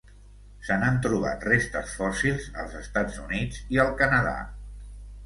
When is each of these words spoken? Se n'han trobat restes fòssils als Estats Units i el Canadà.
Se 0.69 0.77
n'han 0.83 0.95
trobat 1.01 1.43
restes 1.49 1.91
fòssils 1.97 2.47
als 2.63 2.79
Estats 2.79 3.21
Units 3.27 3.61
i 3.77 3.81
el 3.85 3.93
Canadà. 4.01 4.33